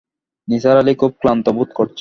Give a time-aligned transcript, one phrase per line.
[0.47, 1.89] নিসার আলি খুব ক্লান্ত বোধ করছেন।